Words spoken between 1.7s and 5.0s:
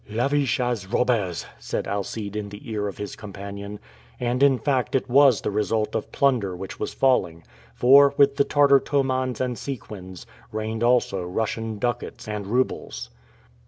Alcide in the ear of his companion. And in fact